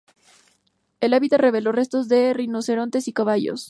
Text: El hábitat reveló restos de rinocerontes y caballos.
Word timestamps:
El 0.99 1.13
hábitat 1.13 1.39
reveló 1.39 1.71
restos 1.71 2.07
de 2.07 2.33
rinocerontes 2.33 3.07
y 3.07 3.13
caballos. 3.13 3.59